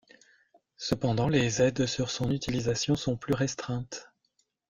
[0.77, 4.11] Cependant, les aides sur son utilisation sont plus restreintes.